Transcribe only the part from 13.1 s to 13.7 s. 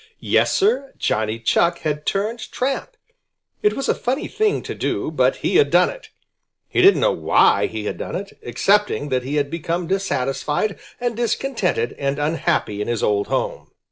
home.